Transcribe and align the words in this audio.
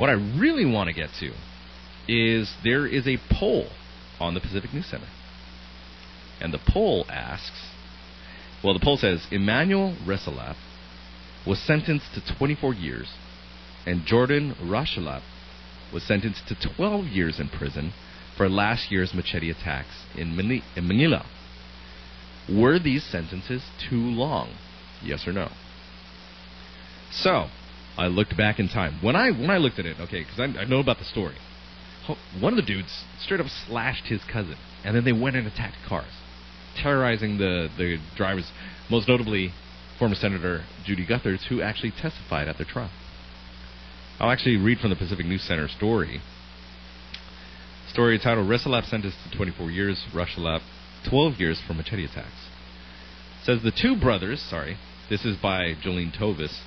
What 0.00 0.08
I 0.08 0.14
really 0.14 0.64
want 0.64 0.88
to 0.88 0.94
get 0.94 1.10
to 1.20 1.32
is 2.08 2.50
there 2.64 2.86
is 2.86 3.06
a 3.06 3.18
poll 3.30 3.66
on 4.18 4.32
the 4.32 4.40
Pacific 4.40 4.72
News 4.72 4.86
Center. 4.86 5.08
And 6.40 6.54
the 6.54 6.58
poll 6.66 7.04
asks 7.10 7.70
well, 8.62 8.74
the 8.74 8.80
poll 8.80 8.98
says 8.98 9.26
Emmanuel 9.30 9.96
Resalat 10.06 10.56
was 11.46 11.58
sentenced 11.58 12.12
to 12.14 12.36
24 12.36 12.74
years, 12.74 13.08
and 13.86 14.04
Jordan 14.04 14.54
Rashelap 14.62 15.22
was 15.92 16.02
sentenced 16.02 16.46
to 16.48 16.56
12 16.76 17.06
years 17.06 17.40
in 17.40 17.48
prison 17.48 17.92
for 18.36 18.48
last 18.48 18.92
year's 18.92 19.14
machete 19.14 19.50
attacks 19.50 20.04
in 20.14 20.36
Mangilao. 20.36 21.26
Were 22.50 22.78
these 22.78 23.04
sentences 23.04 23.62
too 23.88 23.96
long? 23.96 24.54
Yes 25.02 25.26
or 25.26 25.32
no? 25.32 25.50
So, 27.10 27.48
I 28.00 28.06
looked 28.06 28.34
back 28.34 28.58
in 28.58 28.68
time. 28.68 28.98
When 29.02 29.14
I 29.14 29.30
when 29.30 29.50
I 29.50 29.58
looked 29.58 29.78
at 29.78 29.84
it, 29.84 30.00
okay, 30.00 30.24
because 30.24 30.40
I, 30.40 30.44
I 30.60 30.64
know 30.64 30.80
about 30.80 30.98
the 30.98 31.04
story. 31.04 31.36
One 32.40 32.54
of 32.54 32.56
the 32.56 32.62
dudes 32.62 33.04
straight 33.20 33.40
up 33.40 33.46
slashed 33.68 34.06
his 34.06 34.22
cousin, 34.24 34.56
and 34.82 34.96
then 34.96 35.04
they 35.04 35.12
went 35.12 35.36
and 35.36 35.46
attacked 35.46 35.76
cars, 35.86 36.10
terrorizing 36.82 37.36
the 37.36 37.68
the 37.76 37.98
drivers. 38.16 38.50
Most 38.90 39.06
notably, 39.06 39.52
former 39.98 40.14
Senator 40.14 40.64
Judy 40.86 41.06
Guthertz, 41.06 41.46
who 41.48 41.60
actually 41.60 41.90
testified 41.90 42.48
at 42.48 42.56
their 42.56 42.66
trial. 42.66 42.90
I'll 44.18 44.30
actually 44.30 44.56
read 44.56 44.78
from 44.78 44.88
the 44.88 44.96
Pacific 44.96 45.26
News 45.26 45.42
Center 45.42 45.68
story. 45.68 46.22
Story 47.92 48.18
titled 48.18 48.48
Resalap 48.48 48.88
sentenced 48.88 49.18
to 49.30 49.36
24 49.36 49.70
years, 49.70 50.02
Rushalap 50.14 50.62
12 51.10 51.34
years 51.34 51.60
for 51.66 51.74
machete 51.74 52.06
attacks. 52.06 52.48
Says 53.44 53.62
the 53.62 53.72
two 53.72 53.94
brothers, 54.00 54.40
sorry, 54.40 54.78
this 55.10 55.24
is 55.26 55.36
by 55.36 55.74
Jolene 55.84 56.16
Toves, 56.16 56.60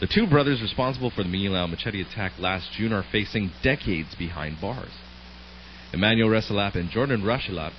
the 0.00 0.06
two 0.06 0.26
brothers 0.26 0.62
responsible 0.62 1.10
for 1.10 1.22
the 1.22 1.28
Mangilao 1.28 1.68
machete 1.68 2.00
attack 2.00 2.32
last 2.38 2.70
June 2.76 2.92
are 2.92 3.04
facing 3.10 3.50
decades 3.62 4.14
behind 4.14 4.60
bars. 4.60 4.92
Emmanuel 5.92 6.28
Resalap 6.28 6.74
and 6.74 6.90
Jordan 6.90 7.22
Rashilat 7.22 7.72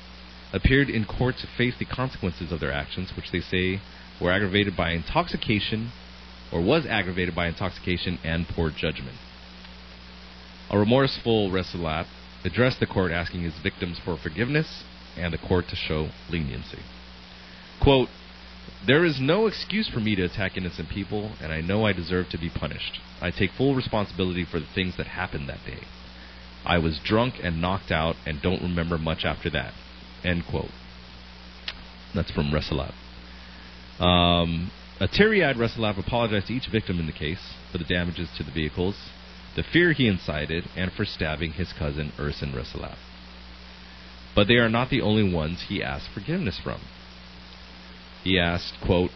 appeared 0.52 0.90
in 0.90 1.06
court 1.06 1.36
to 1.38 1.48
face 1.58 1.76
the 1.78 1.86
consequences 1.86 2.52
of 2.52 2.60
their 2.60 2.72
actions, 2.72 3.12
which 3.16 3.32
they 3.32 3.40
say 3.40 3.82
were 4.20 4.32
aggravated 4.32 4.76
by 4.76 4.92
intoxication 4.92 5.92
or 6.52 6.62
was 6.62 6.86
aggravated 6.86 7.36
by 7.36 7.48
intoxication 7.48 8.18
and 8.24 8.48
poor 8.48 8.72
judgment. 8.72 9.18
A 10.72 10.78
remorseful 10.78 11.52
Resalap 11.52 12.08
addressed 12.44 12.80
the 12.80 12.88
court 12.88 13.12
asking 13.12 13.44
his 13.44 13.58
victims 13.62 14.00
for 14.04 14.18
forgiveness 14.18 14.84
and 15.18 15.34
the 15.34 15.38
court 15.38 15.66
to 15.70 15.76
show 15.76 16.10
leniency. 16.30 16.80
Quote, 17.82 18.10
there 18.86 19.06
is 19.06 19.20
no 19.22 19.48
excuse 19.48 19.90
for 19.90 20.00
me 20.00 20.16
to 20.16 20.24
attack 20.24 20.58
innocent 20.58 20.90
people, 20.90 21.32
and 21.42 21.52
I 21.52 21.62
know 21.62 21.86
I 21.86 21.94
deserve 21.94 22.30
to 22.30 22.38
be 22.38 22.50
punished. 22.50 23.00
I 23.22 23.32
take 23.32 23.52
full 23.52 23.76
responsibility 23.76 24.46
for 24.50 24.60
the 24.60 24.68
things 24.74 24.96
that 24.98 25.08
happened 25.08 25.50
that 25.50 25.66
day. 25.66 25.84
I 26.66 26.78
was 26.78 27.00
drunk 27.04 27.36
and 27.42 27.62
knocked 27.62 27.92
out 27.92 28.16
and 28.26 28.42
don't 28.42 28.62
remember 28.62 28.98
much 28.98 29.24
after 29.24 29.50
that. 29.52 29.74
End 30.24 30.44
quote. 30.50 30.72
That's 32.14 32.32
from 32.32 32.52
Resalab. 32.52 32.94
Um, 34.04 34.72
a 35.00 35.08
teary-eyed 35.08 35.56
Resalab 35.56 35.98
apologized 35.98 36.48
to 36.48 36.54
each 36.54 36.68
victim 36.72 37.00
in 37.00 37.06
the 37.06 37.14
case 37.14 37.54
for 37.72 37.78
the 37.78 37.84
damages 37.84 38.30
to 38.38 38.44
the 38.44 38.52
vehicles, 38.52 38.96
the 39.56 39.64
fear 39.64 39.94
he 39.94 40.08
incited, 40.08 40.66
and 40.76 40.92
for 40.92 41.06
stabbing 41.06 41.54
his 41.54 41.74
cousin 41.78 42.12
Urson 42.20 42.52
Resalab. 42.54 42.98
But 44.36 44.48
they 44.48 44.56
are 44.56 44.70
not 44.70 44.90
the 44.90 45.02
only 45.02 45.34
ones 45.34 45.66
he 45.68 45.84
asked 45.84 46.10
forgiveness 46.14 46.60
from. 46.64 46.82
He 48.24 48.40
asked, 48.40 48.74
quote, 48.86 49.12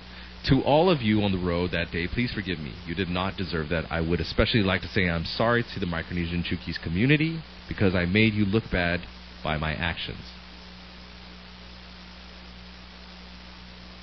to 0.50 0.62
all 0.62 0.90
of 0.90 1.02
you 1.02 1.22
on 1.22 1.32
the 1.32 1.38
road 1.38 1.72
that 1.72 1.92
day, 1.92 2.08
please 2.08 2.34
forgive 2.34 2.60
me. 2.60 2.74
You 2.86 2.96
did 2.96 3.10
not 3.10 3.38
deserve 3.38 3.70
that. 3.70 3.86
I 3.90 4.02
would 4.02 4.20
especially 4.20 4.62
like 4.62 4.82
to 4.82 4.90
say 4.90 5.10
I'm 5.10 5.26
sorry 5.26 5.64
to 5.74 5.80
the 5.80 5.86
Micronesian 5.86 6.44
Chuukese 6.44 6.82
community 6.82 7.42
because 7.70 7.96
I 7.96 8.06
made 8.06 8.34
you 8.34 8.46
look 8.46 8.66
bad 8.70 9.02
by 9.44 9.58
my 9.58 9.74
actions. 9.74 10.20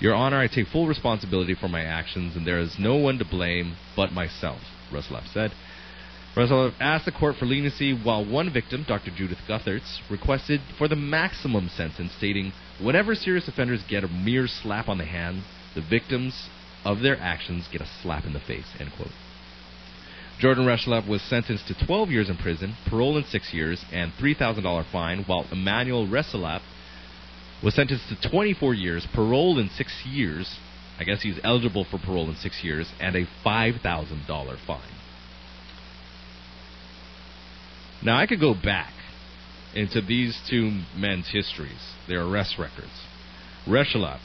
Your 0.01 0.15
Honor, 0.15 0.39
I 0.39 0.47
take 0.47 0.69
full 0.69 0.87
responsibility 0.87 1.55
for 1.55 1.69
my 1.69 1.83
actions, 1.83 2.35
and 2.35 2.47
there 2.47 2.59
is 2.59 2.77
no 2.79 2.97
one 2.97 3.19
to 3.19 3.25
blame 3.25 3.77
but 3.95 4.13
myself, 4.13 4.61
Ruslev 4.91 5.31
said. 5.31 5.53
Ruslev 6.37 6.75
asked 6.79 7.07
the 7.07 7.13
court 7.13 7.37
for 7.37 7.47
leniency, 7.47 7.93
while 7.93 8.25
one 8.25 8.53
victim, 8.53 8.85
Dr. 8.87 9.11
Judith 9.11 9.41
Guthertz, 9.49 9.99
requested 10.09 10.61
for 10.79 10.87
the 10.87 10.95
maximum 10.95 11.69
sentence, 11.69 12.13
stating, 12.17 12.53
Whenever 12.81 13.17
serious 13.17 13.49
offenders 13.49 13.83
get 13.89 14.05
a 14.05 14.09
mere 14.09 14.47
slap 14.47 14.89
on 14.89 14.99
the 14.99 15.05
hand, 15.05 15.43
the 15.75 15.83
victims 15.83 16.49
of 16.85 17.01
their 17.01 17.19
actions 17.19 17.69
get 17.73 17.81
a 17.81 17.89
slap 18.03 18.25
in 18.25 18.33
the 18.33 18.41
face. 18.41 18.67
End 18.79 18.91
quote. 18.97 19.11
Jordan 20.39 20.65
Reshlev 20.67 21.07
was 21.07 21.21
sentenced 21.21 21.67
to 21.67 21.87
12 21.87 22.11
years 22.11 22.31
in 22.31 22.37
prison, 22.37 22.77
parole 22.89 23.19
in 23.19 23.25
six 23.25 23.53
years, 23.53 23.85
and 23.93 24.13
$3,000 24.13 24.91
fine, 24.91 25.25
while 25.25 25.47
Emmanuel 25.51 26.07
Resalap 26.07 26.63
was 27.63 27.75
sentenced 27.75 28.09
to 28.09 28.31
24 28.31 28.73
years, 28.73 29.07
parole 29.13 29.59
in 29.59 29.69
six 29.69 30.03
years. 30.07 30.59
I 30.99 31.05
guess 31.05 31.23
he's 31.23 31.41
eligible 31.43 31.85
for 31.91 31.99
parole 31.99 32.31
in 32.31 32.37
six 32.37 32.63
years, 32.63 32.91
and 33.01 33.17
a 33.17 33.27
$5,000 33.45 34.57
fine. 34.67 35.00
Now, 38.03 38.19
I 38.19 38.27
could 38.27 38.41
go 38.41 38.55
back 38.55 38.93
into 39.75 40.01
these 40.01 40.41
two 40.49 40.81
men's 40.97 41.29
histories, 41.31 41.95
their 42.09 42.23
arrest 42.23 42.59
records. 42.59 43.07
Reshalab, 43.67 44.21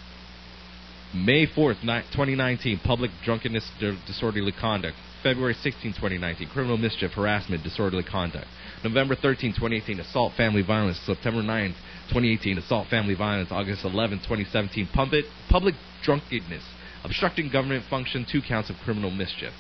May 1.13 1.46
4th, 1.46 1.81
2019, 1.81 2.80
public 2.84 3.12
drunkenness, 3.24 3.69
disorderly 4.08 4.52
conduct. 4.52 4.96
February 5.24 5.56
16, 5.56 5.94
2019, 5.94 6.50
criminal 6.50 6.78
mischief, 6.78 7.12
harassment, 7.13 7.63
disorderly 7.63 8.03
conduct. 8.03 8.47
November 8.84 9.16
13, 9.16 9.52
2018, 9.53 10.00
assault, 10.00 10.34
family 10.36 10.62
violence. 10.62 11.00
September 11.06 11.42
9, 11.42 11.72
2018, 12.09 12.57
assault, 12.59 12.88
family 12.90 13.16
violence. 13.16 13.50
August 13.52 13.84
11, 13.84 14.19
2017, 14.19 14.88
public, 14.94 15.25
public 15.50 15.75
drunkenness, 16.03 16.63
obstructing 17.03 17.50
government 17.50 17.84
function, 17.90 18.25
two 18.30 18.42
counts 18.42 18.69
of 18.69 18.75
criminal 18.84 19.09
mischief. 19.09 19.53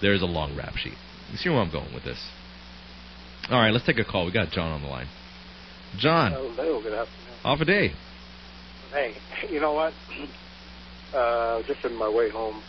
There's 0.00 0.22
a 0.22 0.26
long 0.26 0.56
rap 0.56 0.76
sheet. 0.76 0.96
You 1.30 1.36
see 1.36 1.48
where 1.48 1.60
I'm 1.60 1.70
going 1.70 1.92
with 1.92 2.04
this? 2.04 2.30
All 3.48 3.60
right, 3.60 3.72
let's 3.72 3.86
take 3.86 3.98
a 3.98 4.04
call. 4.04 4.26
We 4.26 4.32
got 4.32 4.50
John 4.50 4.72
on 4.72 4.82
the 4.82 4.88
line. 4.88 5.06
John. 5.98 6.32
Hello, 6.32 6.82
good 6.82 6.92
afternoon. 6.92 7.36
Hafa 7.44 7.64
adai. 7.64 7.92
Hey, 8.92 9.14
you 9.52 9.60
know 9.60 9.72
what? 9.72 9.92
Uh, 11.14 11.62
just 11.62 11.82
on 11.84 11.94
my 11.94 12.08
way 12.08 12.28
home 12.28 12.60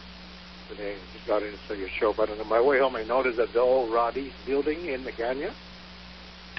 today, 0.70 0.96
just 1.12 1.26
got 1.28 1.42
into 1.42 1.76
your 1.76 1.90
show, 1.90 2.14
but 2.14 2.30
on 2.30 2.48
my 2.48 2.62
way 2.62 2.80
home, 2.80 2.96
I 2.96 3.04
noticed 3.04 3.38
that 3.38 3.52
the 3.52 3.60
old 3.60 3.92
Roddy's 3.92 4.32
building 4.46 4.86
in 4.86 5.04
the 5.04 5.12
canyon. 5.12 5.52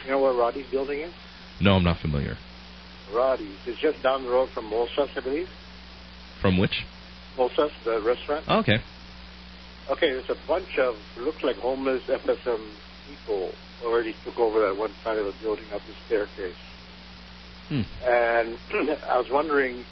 You 0.04 0.10
know 0.10 0.20
where 0.20 0.32
Roddy's 0.32 0.66
building 0.66 1.00
is? 1.00 1.12
No, 1.60 1.76
I'm 1.76 1.84
not 1.84 1.98
familiar. 1.98 2.36
Roddy's. 3.14 3.56
It's 3.64 3.80
just 3.80 4.02
down 4.02 4.24
the 4.24 4.28
road 4.28 4.50
from 4.50 4.68
Molsas, 4.68 5.16
I 5.16 5.20
believe. 5.20 5.48
From 6.42 6.58
which? 6.58 6.84
Molsas, 7.36 7.70
the 7.84 8.02
restaurant. 8.02 8.44
Oh, 8.48 8.58
okay. 8.58 8.80
Okay, 9.88 10.10
there's 10.10 10.28
a 10.28 10.36
bunch 10.46 10.78
of, 10.78 10.96
looks 11.16 11.42
like 11.44 11.56
homeless 11.56 12.02
FSM 12.02 12.60
people 13.08 13.52
already 13.84 14.14
took 14.24 14.38
over 14.38 14.60
that 14.60 14.76
one 14.76 14.92
side 15.04 15.18
of 15.18 15.26
the 15.26 15.32
building 15.42 15.64
up 15.72 15.80
the 15.86 15.94
staircase. 16.06 16.54
Hmm. 17.68 17.82
And 18.04 18.58
I 19.08 19.18
was 19.18 19.30
wondering, 19.30 19.84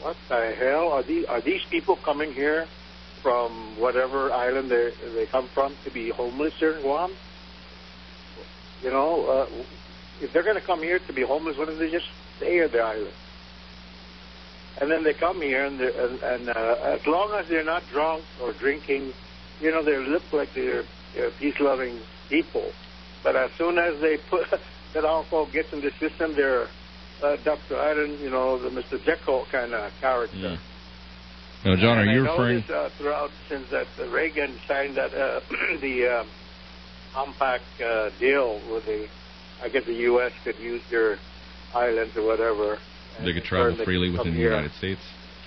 what 0.00 0.16
the 0.28 0.54
hell 0.58 0.92
are 0.92 1.02
these? 1.02 1.24
Are 1.26 1.40
these 1.40 1.62
people 1.64 1.96
coming 1.96 2.32
here 2.32 2.66
from 3.22 3.78
whatever 3.78 4.32
island 4.32 4.70
they 4.70 4.92
they 5.14 5.26
come 5.26 5.48
from 5.48 5.74
to 5.84 5.90
be 5.90 6.10
homeless 6.10 6.54
here 6.54 6.72
in 6.72 6.82
Guam? 6.82 7.12
You 8.82 8.90
know, 8.90 9.26
uh, 9.26 9.46
if 10.20 10.32
they're 10.32 10.44
going 10.44 10.56
to 10.56 10.60
come 10.60 10.82
here 10.82 11.00
to 11.00 11.12
be 11.12 11.22
homeless, 11.22 11.56
why 11.56 11.64
don't 11.64 11.78
they 11.78 11.90
just 11.90 12.06
stay 12.36 12.60
at 12.60 12.72
the 12.72 12.80
island? 12.80 13.12
And 14.80 14.90
then 14.90 15.02
they 15.02 15.14
come 15.14 15.42
here, 15.42 15.64
and, 15.64 15.80
and, 15.80 16.22
and 16.22 16.48
uh, 16.50 16.76
as 16.82 17.04
long 17.04 17.32
as 17.32 17.48
they're 17.48 17.64
not 17.64 17.82
drunk 17.90 18.22
or 18.40 18.52
drinking, 18.52 19.12
you 19.60 19.72
know, 19.72 19.82
they 19.82 19.96
look 19.98 20.22
like 20.32 20.54
they're, 20.54 20.84
they're 21.14 21.30
peace-loving 21.32 21.98
people. 22.28 22.70
But 23.22 23.36
as 23.36 23.50
soon 23.52 23.78
as 23.78 24.00
they 24.00 24.16
put 24.16 24.48
that 24.94 25.04
alcohol 25.04 25.46
gets 25.46 25.72
in 25.72 25.80
the 25.80 25.90
system, 25.92 26.34
they're 26.34 26.68
uh, 27.22 27.36
Dr. 27.44 27.76
Iron, 27.76 28.18
you 28.20 28.30
know, 28.30 28.58
the 28.58 28.70
Mr. 28.70 29.02
Jekyll 29.02 29.46
kind 29.50 29.74
of 29.74 29.92
character. 30.00 30.36
Yeah. 30.36 30.56
Now, 31.64 31.74
John, 31.74 31.98
and 31.98 32.08
are 32.08 32.12
you 32.12 32.26
I 32.26 32.30
referring? 32.30 32.54
Noticed, 32.54 32.70
uh, 32.70 32.88
throughout 32.90 33.30
since 33.48 33.68
that 33.70 33.88
uh, 33.98 34.08
Reagan 34.08 34.58
signed 34.68 34.96
that 34.96 35.12
uh, 35.12 35.40
the 35.80 36.06
uh, 36.06 36.24
compact 37.12 37.64
uh, 37.84 38.10
deal 38.20 38.60
where 38.70 38.80
the, 38.80 39.08
I 39.62 39.68
guess 39.68 39.84
the 39.84 39.94
U.S. 39.94 40.32
could 40.44 40.58
use 40.58 40.82
their 40.90 41.18
islands 41.74 42.16
or 42.16 42.24
whatever. 42.24 42.78
They 43.24 43.32
could 43.32 43.44
travel 43.44 43.84
freely 43.84 44.10
within 44.10 44.34
the 44.34 44.40
United 44.40 44.72
States. 44.72 45.00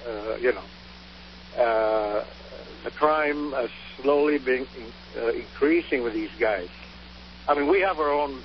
Uh, 0.05 0.35
you 0.35 0.51
know, 0.51 1.63
uh, 1.63 2.25
the 2.83 2.91
crime 2.91 3.53
has 3.53 3.69
slowly 4.01 4.37
been 4.37 4.67
in, 4.77 5.21
uh, 5.21 5.27
increasing 5.27 6.03
with 6.03 6.13
these 6.13 6.31
guys. 6.39 6.67
I 7.47 7.55
mean, 7.55 7.67
we 7.67 7.81
have 7.81 7.99
our 7.99 8.11
own 8.11 8.41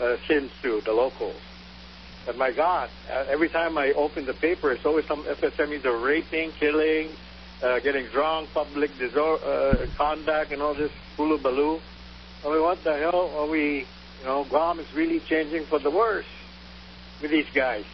uh, 0.00 0.16
sins 0.26 0.50
too, 0.62 0.82
the 0.84 0.92
locals. 0.92 1.40
But 2.26 2.38
my 2.38 2.50
God, 2.52 2.88
uh, 3.12 3.24
every 3.28 3.48
time 3.48 3.76
I 3.76 3.92
open 3.92 4.24
the 4.24 4.34
paper, 4.34 4.72
it's 4.72 4.84
always 4.84 5.06
some 5.06 5.24
FSMEs 5.24 5.84
are 5.84 5.96
raping, 5.96 6.52
killing, 6.52 7.10
uh, 7.62 7.80
getting 7.80 8.06
drunk, 8.06 8.52
public 8.54 8.96
disor- 8.98 9.42
uh, 9.44 9.86
conduct, 9.96 10.52
and 10.52 10.62
all 10.62 10.74
this 10.74 10.90
hulu 11.16 11.42
baloo. 11.42 11.80
I 12.44 12.48
mean, 12.48 12.62
what 12.62 12.82
the 12.82 12.96
hell 12.96 13.30
are 13.36 13.46
we? 13.46 13.86
You 14.20 14.24
know, 14.24 14.44
Guam 14.44 14.80
is 14.80 14.92
really 14.94 15.20
changing 15.20 15.64
for 15.64 15.78
the 15.78 15.90
worse 15.90 16.26
with 17.20 17.30
these 17.30 17.46
guys. 17.54 17.84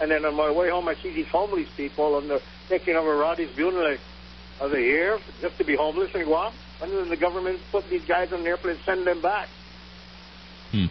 And 0.00 0.10
then 0.10 0.24
on 0.24 0.34
my 0.34 0.50
way 0.50 0.70
home, 0.70 0.88
I 0.88 0.94
see 0.96 1.12
these 1.12 1.28
homeless 1.28 1.68
people, 1.76 2.18
and 2.18 2.30
they're 2.30 2.40
taking 2.68 2.96
over 2.96 3.16
Roddy's 3.16 3.50
building. 3.50 3.80
Like, 3.80 4.00
are 4.60 4.68
they 4.68 4.82
here 4.82 5.18
just 5.40 5.56
to 5.58 5.64
be 5.64 5.76
homeless 5.76 6.14
in 6.14 6.24
Guam? 6.24 6.52
When 6.78 6.90
did 6.90 7.08
the 7.08 7.16
government 7.16 7.60
put 7.70 7.88
these 7.88 8.04
guys 8.04 8.32
on 8.32 8.42
the 8.42 8.50
airplane 8.50 8.76
and 8.76 8.84
send 8.84 9.06
them 9.06 9.20
back? 9.20 9.48
Hmm. 10.72 10.86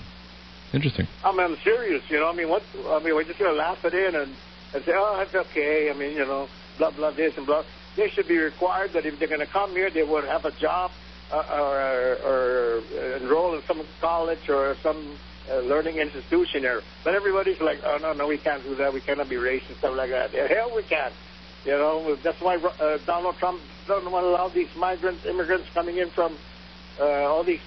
Interesting. 0.73 1.07
I 1.23 1.31
mean, 1.31 1.41
I'm 1.41 1.57
serious. 1.63 2.03
You 2.09 2.19
know, 2.19 2.29
I 2.29 2.33
mean, 2.33 2.49
what? 2.49 2.63
I 2.89 2.99
mean, 2.99 3.15
we're 3.15 3.23
just 3.23 3.39
gonna 3.39 3.53
laugh 3.53 3.83
it 3.85 3.93
in 3.93 4.15
and, 4.15 4.33
and 4.73 4.83
say, 4.83 4.91
oh, 4.95 5.15
that's 5.17 5.33
okay. 5.33 5.89
I 5.89 5.93
mean, 5.93 6.11
you 6.13 6.25
know, 6.25 6.47
blah 6.77 6.91
blah 6.91 7.11
this 7.11 7.37
and 7.37 7.45
blah. 7.45 7.63
They 7.95 8.09
should 8.09 8.27
be 8.27 8.37
required 8.37 8.93
that 8.93 9.05
if 9.05 9.17
they're 9.17 9.27
gonna 9.27 9.45
come 9.45 9.71
here, 9.71 9.89
they 9.89 10.03
would 10.03 10.25
have 10.25 10.45
a 10.45 10.51
job 10.51 10.91
uh, 11.31 11.43
or, 11.51 12.17
or 12.25 12.83
enroll 13.17 13.55
in 13.55 13.61
some 13.63 13.81
college 14.01 14.49
or 14.49 14.75
some 14.83 15.17
uh, 15.49 15.59
learning 15.59 15.97
institution 15.97 16.63
there. 16.63 16.81
But 17.03 17.15
everybody's 17.15 17.61
like, 17.61 17.79
oh 17.85 17.97
no, 18.01 18.13
no, 18.13 18.27
we 18.27 18.37
can't 18.37 18.63
do 18.63 18.75
that. 18.75 18.93
We 18.93 19.01
cannot 19.01 19.29
be 19.29 19.35
racist 19.35 19.77
stuff 19.79 19.95
like 19.95 20.09
that. 20.09 20.33
Yeah, 20.33 20.47
hell, 20.47 20.75
we 20.75 20.83
can. 20.83 21.11
You 21.65 21.71
know, 21.73 22.15
that's 22.23 22.39
why 22.41 22.55
uh, 22.55 22.97
Donald 23.05 23.35
Trump 23.37 23.61
doesn't 23.87 24.11
want 24.11 24.23
to 24.23 24.29
allow 24.29 24.49
these 24.49 24.73
migrants, 24.77 25.25
immigrants 25.25 25.67
coming 25.73 25.97
in 25.97 26.09
from 26.09 26.37
uh, 26.99 27.03
all 27.03 27.43
these 27.43 27.61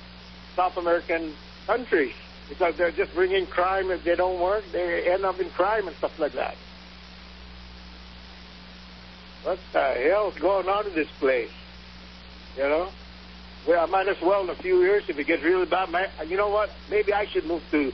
South 0.57 0.77
American 0.77 1.35
countries 1.71 2.15
because 2.49 2.75
they're 2.77 2.91
just 2.91 3.15
bringing 3.15 3.47
crime. 3.47 3.91
If 3.91 4.03
they 4.03 4.17
don't 4.17 4.41
work, 4.41 4.65
they 4.73 5.09
end 5.09 5.25
up 5.25 5.39
in 5.41 5.49
crime 5.51 5.87
and 5.87 5.97
stuff 5.97 6.19
like 6.19 6.33
that. 6.33 6.57
What 9.45 9.59
the 9.73 9.81
hell 9.81 10.33
is 10.35 10.39
going 10.41 10.69
on 10.69 10.87
in 10.89 10.95
this 10.95 11.09
place? 11.21 11.51
You 12.57 12.65
know? 12.65 12.89
Well, 13.69 13.85
I 13.85 13.87
might 13.87 14.09
as 14.09 14.21
well 14.21 14.43
in 14.43 14.51
a 14.51 14.55
few 14.57 14.83
years, 14.83 15.05
if 15.09 15.19
it 15.19 15.27
gets 15.27 15.45
really 15.45 15.67
bad, 15.67 15.89
you 16.29 16.37
know 16.37 16.49
what? 16.49 16.71
Maybe 16.91 17.13
I 17.13 17.27
should 17.27 17.47
move 17.47 17.63
to 17.71 17.93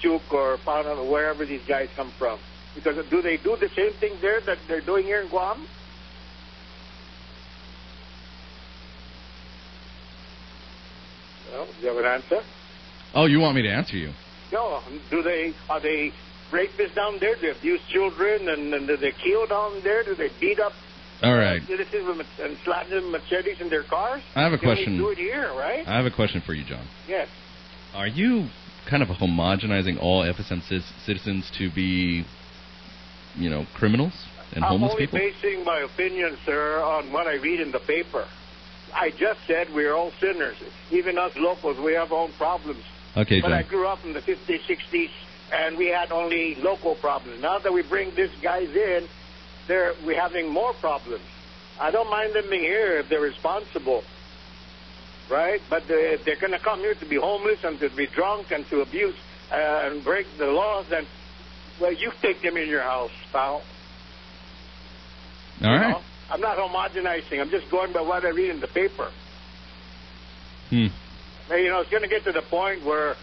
Chuuk 0.00 0.32
or 0.32 0.56
Panan 0.58 0.98
or 0.98 1.08
wherever 1.08 1.44
these 1.44 1.62
guys 1.62 1.88
come 1.94 2.10
from. 2.18 2.40
Because 2.74 3.06
do 3.06 3.22
they 3.22 3.36
do 3.36 3.56
the 3.56 3.68
same 3.68 3.92
thing 3.92 4.14
there 4.20 4.40
that 4.40 4.58
they're 4.66 4.80
doing 4.80 5.04
here 5.04 5.20
in 5.20 5.28
Guam? 5.28 5.64
Well, 11.52 11.66
do 11.66 11.86
you 11.86 11.88
have 11.88 11.98
an 11.98 12.06
answer? 12.06 12.42
Oh, 13.14 13.26
you 13.26 13.40
want 13.40 13.56
me 13.56 13.62
to 13.62 13.68
answer 13.68 13.96
you? 13.96 14.12
No. 14.52 14.80
Do 15.10 15.22
they 15.22 15.54
are 15.68 15.80
they 15.80 16.12
rapists 16.50 16.94
down 16.94 17.18
there? 17.20 17.34
Do 17.36 17.40
they 17.42 17.50
abuse 17.50 17.80
children 17.90 18.48
and, 18.48 18.72
and 18.74 18.86
do 18.86 18.96
they 18.96 19.12
kill 19.12 19.46
down 19.46 19.80
there? 19.82 20.04
Do 20.04 20.14
they 20.14 20.28
beat 20.40 20.60
up 20.60 20.72
All 21.22 21.34
right. 21.36 21.62
citizens 21.66 22.26
and 22.40 22.56
slap 22.64 22.88
them 22.88 23.10
machetes 23.10 23.60
in 23.60 23.68
their 23.70 23.82
cars? 23.84 24.22
I 24.34 24.42
have 24.42 24.52
a 24.52 24.58
question. 24.58 24.98
do 24.98 25.08
it 25.10 25.18
here, 25.18 25.52
right? 25.54 25.86
I 25.86 25.96
have 25.96 26.06
a 26.06 26.10
question 26.14 26.42
for 26.44 26.54
you, 26.54 26.64
John. 26.64 26.86
yes. 27.08 27.28
Are 27.94 28.06
you 28.06 28.48
kind 28.88 29.02
of 29.02 29.08
homogenizing 29.10 30.00
all 30.00 30.22
FSM 30.24 30.62
citizens 31.04 31.50
to 31.58 31.70
be, 31.72 32.24
you 33.36 33.50
know, 33.50 33.66
criminals 33.74 34.12
and 34.54 34.64
I'm 34.64 34.70
homeless 34.70 34.94
people? 34.98 35.18
I'm 35.18 35.24
only 35.24 35.34
basing 35.42 35.64
my 35.64 35.80
opinion, 35.80 36.36
sir, 36.46 36.80
on 36.82 37.12
what 37.12 37.26
I 37.26 37.34
read 37.34 37.60
in 37.60 37.70
the 37.70 37.80
paper. 37.80 38.26
I 38.94 39.10
just 39.10 39.40
said 39.46 39.68
we're 39.74 39.94
all 39.94 40.10
sinners. 40.20 40.56
Even 40.90 41.18
us 41.18 41.32
locals, 41.36 41.78
we 41.82 41.92
have 41.94 42.12
our 42.12 42.18
own 42.24 42.32
problems. 42.38 42.82
Okay, 43.16 43.40
But 43.40 43.48
John. 43.48 43.58
I 43.58 43.62
grew 43.62 43.86
up 43.86 44.04
in 44.04 44.12
the 44.14 44.20
50s, 44.22 44.60
60s, 44.66 45.10
and 45.52 45.76
we 45.76 45.88
had 45.88 46.12
only 46.12 46.54
local 46.56 46.94
problems. 46.94 47.42
Now 47.42 47.58
that 47.58 47.72
we 47.72 47.82
bring 47.82 48.14
these 48.14 48.30
guys 48.40 48.74
in, 48.74 49.06
they're, 49.68 49.92
we're 50.04 50.20
having 50.20 50.48
more 50.48 50.72
problems. 50.74 51.22
I 51.80 51.90
don't 51.90 52.10
mind 52.10 52.32
them 52.34 52.48
being 52.48 52.62
here 52.62 52.98
if 52.98 53.08
they're 53.08 53.20
responsible, 53.20 54.02
right? 55.30 55.60
But 55.68 55.86
they, 55.88 56.12
if 56.14 56.24
they're 56.24 56.36
going 56.36 56.52
to 56.52 56.58
come 56.58 56.80
here 56.80 56.94
to 56.94 57.04
be 57.04 57.16
homeless 57.16 57.62
and 57.64 57.78
to 57.80 57.90
be 57.90 58.06
drunk 58.06 58.50
and 58.50 58.66
to 58.70 58.80
abuse 58.80 59.14
uh, 59.50 59.56
and 59.56 60.02
break 60.02 60.26
the 60.38 60.46
laws, 60.46 60.86
then, 60.88 61.06
well, 61.80 61.92
you 61.92 62.12
take 62.22 62.40
them 62.40 62.56
in 62.56 62.68
your 62.68 62.82
house, 62.82 63.10
pal. 63.32 63.42
all 63.54 63.62
You 65.60 65.68
right. 65.68 65.90
know? 65.90 66.00
I'm 66.30 66.40
not 66.40 66.56
homogenizing. 66.56 67.40
I'm 67.40 67.50
just 67.50 67.70
going 67.70 67.92
by 67.92 68.00
what 68.00 68.24
I 68.24 68.30
read 68.30 68.50
in 68.50 68.60
the 68.60 68.66
paper. 68.68 69.10
Hmm. 70.70 70.86
You 71.50 71.68
know, 71.68 71.80
it's 71.80 71.90
going 71.90 72.02
to 72.02 72.08
get 72.08 72.24
to 72.24 72.32
the 72.32 72.42
point 72.42 72.84
where 72.84 73.16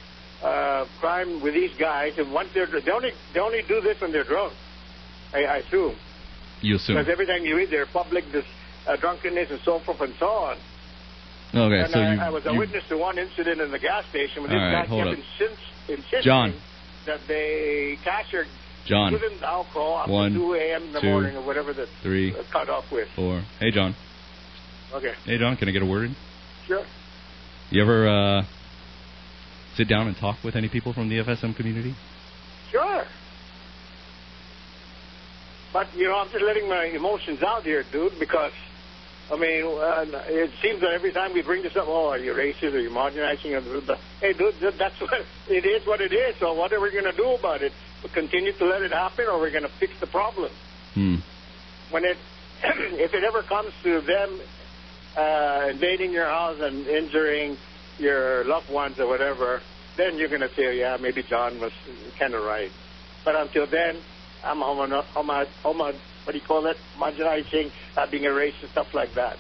uh, 0.44 0.86
crime 1.00 1.42
with 1.42 1.54
these 1.54 1.74
guys, 1.80 2.14
and 2.18 2.32
once 2.32 2.50
they're 2.54 2.68
they 2.68 2.92
only 2.92 3.12
they 3.34 3.40
only 3.40 3.62
do 3.68 3.82
this 3.82 4.00
when 4.02 4.12
they're 4.12 4.24
drunk. 4.24 4.54
I, 5.34 5.44
I 5.46 5.58
assume 5.58 5.96
You 6.62 6.76
assume. 6.78 6.96
because 6.98 7.10
every 7.12 7.26
time 7.28 7.46
you 7.46 7.56
read 7.56 7.70
their 7.70 7.86
public 7.86 8.32
this 8.32 8.46
uh, 8.88 8.96
drunkenness 8.96 9.52
and 9.52 9.60
so 9.62 9.80
forth 9.80 10.02
and 10.02 10.14
so 10.20 10.28
on. 10.28 10.58
Okay, 11.54 11.80
and 11.82 11.90
so 11.92 12.00
I, 12.00 12.14
you. 12.14 12.22
I 12.22 12.30
was 12.30 12.46
a 12.46 12.52
you- 12.54 12.60
witness 12.60 12.84
to 12.90 12.98
one 12.98 13.18
incident 13.18 13.62
in 13.62 13.72
the 13.72 13.80
gas 13.80 14.06
station 14.10 14.44
when 14.44 14.52
All 14.52 14.58
this 14.58 14.74
right, 14.74 14.88
guy 14.90 15.04
kept 15.04 15.18
insist, 15.20 15.62
insisting 15.88 16.22
John. 16.22 16.54
that 17.06 17.20
they 17.28 17.98
cashier 18.04 18.46
John. 18.86 19.12
give 19.12 19.22
him 19.22 19.44
alcohol 19.44 19.98
up 20.04 20.08
One, 20.10 20.34
to 20.34 20.40
2 20.40 20.54
a.m. 20.56 20.84
in 20.84 20.94
the 20.94 21.02
two, 21.02 21.08
morning 21.10 21.36
or 21.38 21.42
whatever 21.42 21.74
the 21.74 21.88
three, 22.02 22.34
cut 22.52 22.70
off 22.70 22.92
with. 22.92 23.08
four. 23.16 23.44
Hey, 23.60 23.72
John. 23.72 23.96
Okay, 24.94 25.14
Hey, 25.26 25.38
John. 25.38 25.58
Can 25.58 25.68
I 25.70 25.72
get 25.72 25.82
a 25.82 25.86
word 25.86 26.06
in? 26.06 26.16
sure. 26.66 26.86
You 27.72 27.84
ever 27.84 28.10
uh, 28.10 28.46
sit 29.76 29.88
down 29.88 30.08
and 30.08 30.18
talk 30.18 30.44
with 30.44 30.56
any 30.56 30.70
people 30.70 30.92
from 30.92 31.08
the 31.08 31.18
FSM 31.20 31.56
community? 31.56 31.96
Sure. 32.72 33.06
But, 35.72 35.88
you 35.96 36.06
know, 36.06 36.18
I'm 36.18 36.30
just 36.32 36.44
letting 36.44 36.68
my 36.68 36.86
emotions 36.86 37.44
out 37.44 37.62
here, 37.64 37.84
dude, 37.92 38.18
because, 38.18 38.54
I 39.32 39.38
mean, 39.38 39.66
uh, 39.66 40.06
it 40.28 40.50
seems 40.64 40.82
that 40.82 40.90
every 40.94 41.12
time 41.12 41.32
we 41.34 41.44
bring 41.44 41.62
this 41.62 41.76
up, 41.76 41.86
oh, 41.88 42.10
are 42.10 42.18
you 42.18 42.34
racist? 42.34 42.74
Are 42.74 42.80
you 42.80 42.90
marginalizing? 42.90 43.98
Hey, 44.20 44.34
dude, 44.34 44.56
that's 44.80 45.00
what, 45.02 45.22
it 45.48 45.64
is 45.64 45.86
what 45.86 46.02
it 46.02 46.12
is. 46.12 46.36
So 46.40 46.54
what 46.54 46.74
are 46.74 46.82
we 46.82 46.92
going 46.92 47.04
to 47.04 47.12
do 47.12 47.36
about 47.36 47.62
it? 47.62 47.72
We 48.02 48.10
continue 48.10 48.54
to 48.54 48.66
let 48.66 48.82
it 48.82 48.92
happen 48.92 49.28
or 49.28 49.40
we're 49.40 49.52
going 49.52 49.62
to 49.62 49.70
fix 49.70 49.94
the 50.00 50.08
problem? 50.08 50.52
Hmm. 50.96 51.18
When 51.92 52.04
it, 52.04 52.18
if 52.64 53.14
it 53.14 53.24
ever 53.24 53.44
comes 53.44 53.74
to 53.84 54.02
them 54.02 54.40
uh, 55.18 55.68
invading 55.70 56.12
your 56.12 56.26
house 56.26 56.58
and 56.60 56.86
injuring 56.88 57.58
your 57.98 58.46
loved 58.46 58.70
ones 58.70 59.00
or 59.00 59.08
whatever, 59.08 59.62
then 59.98 60.18
you're 60.18 60.30
going 60.30 60.42
to 60.42 60.54
say, 60.56 60.78
yeah, 60.80 60.98
maybe 61.00 61.24
John 61.24 61.60
was 61.60 61.72
kind 62.18 62.34
of 62.34 62.44
right. 62.44 62.72
But 63.26 63.36
until 63.36 63.68
then, 63.70 64.02
I'm 64.44 64.60
homo, 64.60 65.02
homo, 65.02 65.46
homo, 65.62 65.84
what 66.24 66.34
do 66.34 66.38
you 66.38 66.46
call 66.46 66.66
it? 66.68 66.78
Marginalizing, 66.98 67.72
uh, 67.98 68.10
being 68.10 68.26
a 68.26 68.30
racist, 68.30 68.72
stuff 68.72 68.88
like 68.94 69.14
that. 69.16 69.38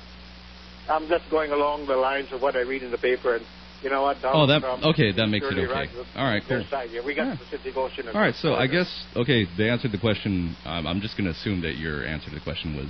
I'm 0.89 1.07
just 1.07 1.29
going 1.29 1.51
along 1.51 1.87
the 1.87 1.95
lines 1.95 2.29
of 2.31 2.41
what 2.41 2.55
I 2.55 2.61
read 2.61 2.83
in 2.83 2.91
the 2.91 2.97
paper, 2.97 3.35
and 3.35 3.45
you 3.83 3.89
know 3.89 4.01
what? 4.01 4.17
Oh, 4.17 4.21
Donald 4.21 4.49
that 4.49 4.59
Trump 4.61 4.83
okay. 4.83 5.11
That 5.13 5.27
makes 5.27 5.45
it 5.45 5.53
okay. 5.53 5.65
right 5.65 5.89
All 6.15 6.25
right, 6.25 6.41
cool. 6.47 6.65
side. 6.69 6.89
Yeah, 6.91 7.01
we 7.05 7.15
got 7.15 7.27
Yeah. 7.27 7.35
the 7.35 7.45
Pacific 7.45 7.77
Ocean. 7.77 8.07
All 8.09 8.19
right, 8.19 8.35
so 8.35 8.55
I 8.55 8.67
guess 8.67 8.89
okay. 9.15 9.45
They 9.57 9.69
answered 9.69 9.91
the 9.91 9.99
question. 9.99 10.57
Um, 10.65 10.87
I'm 10.87 10.99
just 10.99 11.15
going 11.15 11.25
to 11.25 11.31
assume 11.31 11.61
that 11.61 11.77
your 11.77 12.03
answer 12.05 12.29
to 12.29 12.35
the 12.35 12.41
question 12.41 12.75
was 12.75 12.87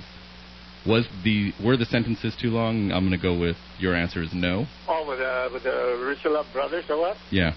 was 0.86 1.06
the 1.24 1.52
were 1.62 1.76
the 1.76 1.84
sentences 1.84 2.34
too 2.40 2.50
long? 2.50 2.92
I'm 2.92 3.06
going 3.06 3.18
to 3.18 3.22
go 3.22 3.38
with 3.38 3.56
your 3.78 3.94
answer 3.94 4.22
is 4.22 4.32
no. 4.32 4.66
Oh, 4.88 5.06
with 5.06 5.18
the 5.18 5.50
with 5.52 5.62
the 5.62 5.70
Rusula 5.70 6.44
brothers 6.52 6.84
or 6.88 6.98
what? 6.98 7.16
Yeah. 7.30 7.54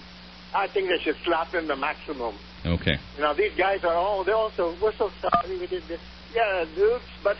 I 0.54 0.68
think 0.68 0.88
they 0.88 1.02
should 1.02 1.16
slap 1.24 1.50
them 1.50 1.66
the 1.66 1.76
maximum. 1.76 2.36
Okay. 2.64 2.96
You 3.16 3.22
know, 3.22 3.34
these 3.34 3.52
guys 3.56 3.82
are 3.84 3.94
oh, 3.94 4.22
they 4.24 4.32
also 4.32 4.76
we're 4.80 4.94
so 4.94 5.10
sorry 5.20 5.58
we 5.58 5.66
did 5.66 5.82
this. 5.88 6.00
Yeah, 6.34 6.64
dudes, 6.74 7.04
but 7.22 7.36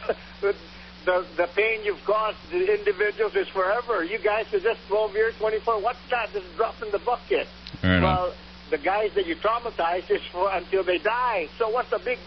the 1.05 1.27
the 1.37 1.49
pain 1.55 1.85
you've 1.85 2.05
caused 2.05 2.39
the 2.51 2.79
individuals 2.79 3.35
is 3.35 3.49
forever. 3.49 4.05
You 4.05 4.19
guys 4.19 4.53
are 4.53 4.61
just 4.61 4.81
12 4.89 5.13
years, 5.13 5.35
24. 5.39 5.81
What's 5.83 5.99
that? 6.11 6.33
Just 6.33 6.47
drop 6.57 6.75
in 6.83 6.91
the 6.91 6.99
bucket. 6.99 7.47
All 7.83 7.91
on. 7.91 8.03
well, 8.03 8.35
the 8.71 8.79
guys 8.79 9.11
that 9.15 9.27
you 9.27 9.37
traumatize 9.37 10.11
is 10.11 10.23
for 10.33 10.51
until 10.51 10.83
they 10.83 10.99
die. 10.99 11.49
So 11.59 11.69
what's 11.69 11.91
the 11.91 11.99
big 11.99 12.19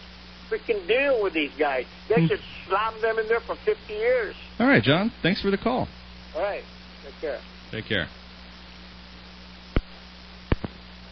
freaking 0.50 0.86
deal 0.88 1.22
with 1.22 1.32
these 1.34 1.52
guys? 1.58 1.84
They 2.08 2.16
Hmm. 2.22 2.26
should 2.28 2.40
slam 2.66 2.94
them 3.02 3.18
in 3.18 3.28
there 3.28 3.40
for 3.40 3.56
50 3.64 3.92
years. 3.92 4.34
All 4.58 4.66
right, 4.66 4.82
John. 4.82 5.12
Thanks 5.22 5.40
for 5.42 5.50
the 5.50 5.58
call. 5.58 5.88
All 6.34 6.42
right, 6.42 6.62
take 7.04 7.20
care. 7.20 7.40
Take 7.70 7.86
care. 7.86 8.08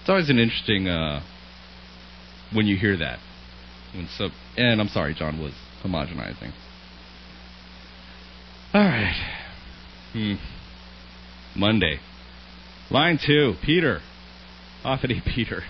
It's 0.01 0.09
always 0.09 0.31
an 0.31 0.39
interesting 0.39 0.89
uh, 0.89 1.21
when 2.53 2.67
you 2.67 2.77
hear 2.77 2.97
that. 2.97 3.19
When 3.95 4.07
so, 4.17 4.29
and 4.57 4.81
I'm 4.81 4.89
sorry, 4.89 5.15
John 5.15 5.41
was 5.41 5.53
homogenizing. 5.83 6.53
All 8.75 8.83
right. 8.83 9.17
Hmm. 10.13 10.35
Monday. 11.57 11.99
Line 12.91 13.19
two, 13.25 13.55
Peter. 13.65 14.01
Offity 14.85 15.25
Peter. 15.25 15.63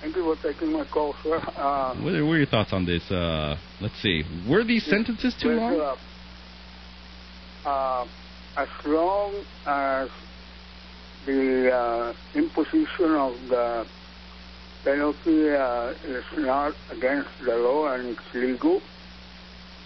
Thank 0.00 0.16
you 0.16 0.22
for 0.22 0.36
taking 0.52 0.72
my 0.72 0.84
call, 0.86 1.14
sir. 1.22 1.36
Uh, 1.36 1.94
What 1.96 2.14
are, 2.14 2.24
what 2.24 2.32
are 2.32 2.38
your 2.38 2.46
thoughts 2.46 2.72
on 2.72 2.86
this? 2.86 3.10
Uh, 3.10 3.56
let's 3.82 4.00
see. 4.00 4.22
Were 4.48 4.64
these 4.64 4.84
sentences 4.86 5.34
too 5.40 5.50
long? 5.50 5.96
Uh, 7.66 8.06
as 8.56 8.68
long 8.86 9.44
as 9.66 10.08
the 11.26 11.70
uh, 11.70 12.12
imposition 12.34 13.14
of 13.14 13.34
the 13.50 13.86
penalty 14.84 15.50
uh, 15.50 15.92
is 16.08 16.24
not 16.38 16.72
against 16.90 17.28
the 17.44 17.54
law 17.56 17.92
and 17.92 18.08
it's 18.08 18.34
legal, 18.34 18.80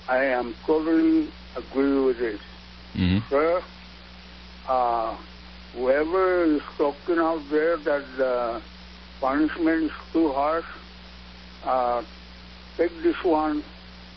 I 0.08 0.24
am 0.26 0.54
totally 0.64 1.28
agree 1.56 2.04
with 2.04 2.20
it. 2.20 2.40
hmm 2.92 3.18
Sir, 3.28 3.62
uh, 4.68 5.16
whoever 5.74 6.54
is 6.54 6.62
talking 6.78 7.18
out 7.18 7.42
there 7.50 7.76
that 7.78 8.62
the 9.24 9.30
punishment 9.30 9.84
is 9.84 9.90
too 10.12 10.32
harsh, 10.34 10.64
uh, 11.66 12.02
take 12.78 12.90
this 13.02 13.14
one 13.24 13.62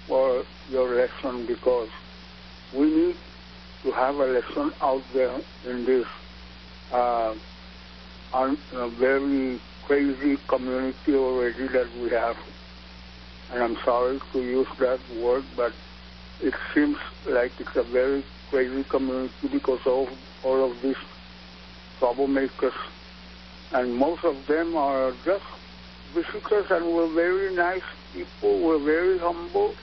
for 0.07 0.43
your 0.69 0.95
lesson 0.95 1.45
because 1.47 1.89
we 2.73 2.85
need 2.89 3.15
to 3.83 3.91
have 3.91 4.15
a 4.15 4.25
lesson 4.25 4.71
out 4.81 5.03
there 5.13 5.39
in 5.65 5.85
this 5.85 6.05
uh, 6.93 7.33
un- 8.33 8.57
uh, 8.73 8.87
very 8.99 9.59
crazy 9.83 10.37
community 10.49 11.13
already 11.13 11.67
that 11.73 11.89
we 12.01 12.09
have. 12.09 12.35
And 13.53 13.63
I'm 13.63 13.77
sorry 13.85 14.19
to 14.33 14.39
use 14.39 14.67
that 14.79 14.99
word, 15.15 15.45
but 15.55 15.73
it 16.41 16.53
seems 16.75 16.97
like 17.31 17.53
it's 17.59 17.69
a 17.75 17.83
very 17.83 18.23
crazy 18.49 18.83
community 18.89 19.47
because 19.51 19.79
of 19.85 20.07
all 20.43 20.71
of 20.71 20.81
these 20.83 20.95
troublemakers. 22.01 22.96
And 23.71 23.95
most 23.95 24.23
of 24.23 24.45
them 24.47 24.75
are 24.75 25.13
just 25.25 25.43
visitors 26.13 26.65
and 26.71 26.85
we're 26.85 27.13
very 27.13 27.53
nice 27.53 27.83
people. 28.13 28.59
We're 28.59 28.79
very 28.79 29.19
humble. 29.19 29.75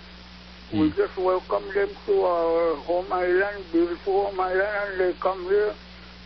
We 0.73 0.89
Hmm. 0.89 0.97
just 0.97 1.17
welcome 1.17 1.65
them 1.75 1.91
to 2.07 2.25
our 2.25 2.75
home 2.77 3.13
island, 3.13 3.65
beautiful 3.71 4.25
home 4.27 4.41
island, 4.41 4.93
and 4.93 5.01
they 5.01 5.13
come 5.21 5.45
here 5.45 5.75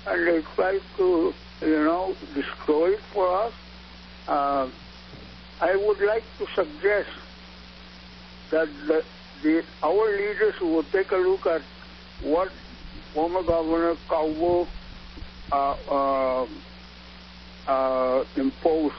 and 0.06 0.26
they 0.26 0.42
try 0.54 0.78
to, 0.98 1.34
you 1.60 1.84
know, 1.84 2.14
destroy 2.34 2.92
it 2.92 3.00
for 3.12 3.26
us. 3.44 3.52
Uh, 4.28 4.68
I 5.60 5.74
would 5.74 6.00
like 6.00 6.24
to 6.38 6.46
suggest 6.54 7.10
that 8.50 8.68
the, 8.86 9.04
the, 9.42 9.64
our 9.82 10.06
leaders 10.16 10.60
will 10.60 10.84
take 10.84 11.10
a 11.10 11.16
look 11.16 11.44
at 11.46 11.62
what 12.22 12.50
former 13.12 13.42
Governor 13.42 13.96
Calvo 14.08 14.68
uh, 15.50 15.74
uh, 15.90 16.46
uh, 17.68 18.24
imposed 18.36 18.94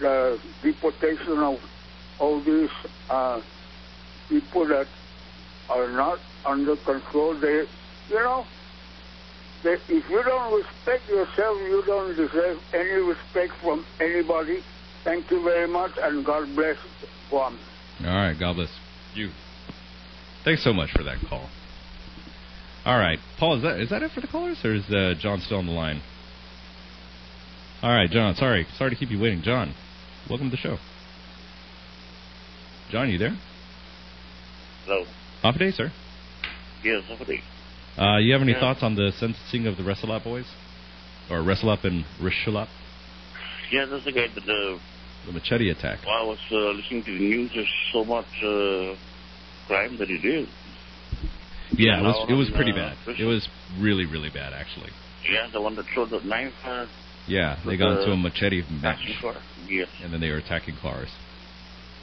the 0.00 0.38
deportation 0.62 1.38
of 1.38 1.58
all 2.18 2.42
these 2.42 2.70
uh, 3.08 3.40
people 4.28 4.66
that 4.66 4.86
are 5.70 5.90
not 5.90 6.18
under 6.44 6.76
control. 6.76 7.38
They, 7.38 7.64
you 8.08 8.16
know, 8.16 8.44
they, 9.62 9.74
if 9.88 10.10
you 10.10 10.22
don't 10.24 10.54
respect 10.54 11.08
yourself, 11.08 11.56
you 11.60 11.82
don't 11.86 12.16
deserve 12.16 12.58
any 12.74 13.00
respect 13.00 13.52
from 13.62 13.86
anybody. 14.00 14.62
Thank 15.04 15.30
you 15.30 15.42
very 15.42 15.68
much, 15.68 15.92
and 16.02 16.24
God 16.24 16.48
bless 16.54 16.76
Guam. 17.30 17.58
All 18.00 18.06
right, 18.06 18.36
God 18.38 18.54
bless 18.56 18.70
you. 19.14 19.30
Thanks 20.44 20.64
so 20.64 20.72
much 20.72 20.90
for 20.90 21.04
that 21.04 21.18
call. 21.28 21.48
All 22.84 22.98
right, 22.98 23.18
Paul, 23.38 23.56
is 23.56 23.62
that 23.62 23.80
is 23.80 23.90
that 23.90 24.02
it 24.02 24.10
for 24.10 24.20
the 24.20 24.26
callers, 24.26 24.58
or 24.64 24.74
is 24.74 24.84
uh, 24.90 25.14
John 25.20 25.40
still 25.40 25.58
on 25.58 25.66
the 25.66 25.72
line? 25.72 26.02
All 27.82 27.90
right, 27.92 28.08
John. 28.10 28.34
Sorry, 28.36 28.66
sorry 28.78 28.90
to 28.90 28.96
keep 28.96 29.10
you 29.10 29.18
waiting. 29.18 29.42
John, 29.42 29.74
welcome 30.28 30.50
to 30.50 30.56
the 30.56 30.60
show. 30.60 30.78
John, 32.90 33.08
you 33.10 33.18
there? 33.18 33.36
Hello. 34.84 35.04
Hafa 35.42 35.58
adai, 35.58 35.72
sir. 35.74 35.92
Yes, 36.84 37.02
somebody. 37.08 37.40
Uh, 37.98 38.18
you 38.18 38.32
have 38.32 38.42
any 38.42 38.52
Yeah. 38.52 38.60
thoughts 38.60 38.82
on 38.82 38.94
the 38.94 39.12
sentencing 39.18 39.66
of 39.66 39.76
the 39.76 39.82
Wrestle 39.82 40.12
Up 40.12 40.24
boys, 40.24 40.46
or 41.30 41.42
Wrestle 41.42 41.70
Up 41.70 41.84
and 41.84 42.04
Rishalap, 42.20 42.68
Yeah, 43.70 43.86
that's 43.86 44.04
the 44.04 44.12
guy 44.12 44.28
that 44.28 44.48
uh, 44.48 44.78
the 45.26 45.32
machete 45.32 45.70
attack? 45.70 46.04
while 46.04 46.22
I 46.22 46.24
was 46.24 46.38
uh, 46.50 46.56
listening 46.72 47.02
to 47.04 47.12
the 47.12 47.18
news. 47.18 47.50
There's 47.54 47.72
so 47.92 48.04
much 48.04 48.26
uh, 48.44 48.94
crime 49.66 49.96
that 49.98 50.08
he 50.08 50.18
did. 50.18 50.48
Yeah, 51.76 52.00
it 52.00 52.02
was 52.02 52.26
it 52.30 52.34
was 52.34 52.50
pretty 52.50 52.72
uh, 52.72 52.76
bad. 52.76 52.96
It 53.18 53.24
was 53.24 53.48
really 53.78 54.04
really 54.04 54.28
bad 54.30 54.52
actually. 54.52 54.90
Yeah, 55.28 55.48
the 55.52 55.60
one 55.60 55.74
that 55.76 55.86
threw 55.94 56.06
the 56.06 56.20
knife 56.20 56.52
uh, 56.64 56.86
Yeah, 57.26 57.58
they 57.64 57.76
got 57.76 58.00
into 58.00 58.12
a 58.12 58.16
machete 58.16 58.64
match. 58.68 58.98
Yes. 59.68 59.88
and 60.02 60.12
then 60.12 60.20
they 60.20 60.30
were 60.30 60.38
attacking 60.38 60.76
cars. 60.76 61.08